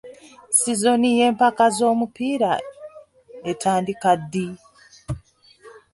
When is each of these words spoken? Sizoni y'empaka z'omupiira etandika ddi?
Sizoni 0.57 1.09
y'empaka 1.19 1.65
z'omupiira 1.77 2.51
etandika 3.51 4.09
ddi? 4.21 4.47